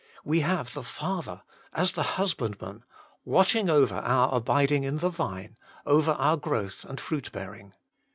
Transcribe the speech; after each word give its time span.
We 0.25 0.39
have 0.39 0.73
the 0.73 0.81
Father, 0.81 1.43
as 1.73 1.91
the 1.91 2.01
Husbandman, 2.17 2.83
watching 3.23 3.69
over 3.69 3.97
our 3.97 4.33
abiding 4.33 4.83
in 4.83 4.97
the 4.97 5.09
Vine, 5.09 5.57
over 5.85 6.13
our 6.13 6.37
growth 6.37 6.83
and 6.85 6.99
fruitbearing. 6.99 7.73